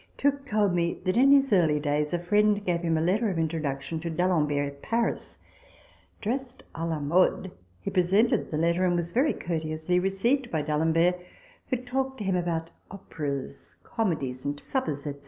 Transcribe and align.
Tooke 0.17 0.47
told 0.47 0.73
me 0.73 0.99
that 1.03 1.15
in 1.15 1.31
his 1.31 1.53
early 1.53 1.79
days 1.79 2.11
a 2.11 2.17
friend 2.17 2.65
gave 2.65 2.81
him 2.81 2.97
a 2.97 3.01
letter 3.01 3.29
of 3.29 3.37
introduction 3.37 3.99
to 3.99 4.09
D'Alembert 4.09 4.65
at 4.67 4.81
Paris. 4.81 5.37
Dressed 6.21 6.63
a 6.73 6.87
la 6.87 6.99
mode, 6.99 7.51
he 7.81 7.91
presented 7.91 8.49
the 8.49 8.57
letter, 8.57 8.83
and 8.83 8.95
was 8.95 9.11
very 9.11 9.31
courteously 9.35 9.99
received 9.99 10.49
by 10.49 10.63
D'Alembert, 10.63 11.19
who 11.67 11.75
talked 11.77 12.17
to 12.17 12.23
him 12.23 12.35
about 12.35 12.71
operas, 12.89 13.75
comedies, 13.83 14.43
and 14.43 14.59
suppers, 14.59 15.03
&c. 15.03 15.13